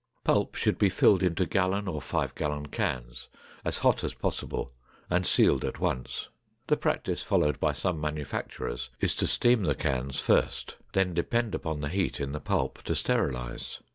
[0.23, 3.29] Pulp should be filled into gallon or five gallon cans
[3.63, 4.73] as hot as possible
[5.11, 6.29] and sealed at once.
[6.65, 11.81] The practice followed by some manufacturers is to steam the cans first, then depend upon
[11.81, 13.77] the heat in the pulp to sterilize.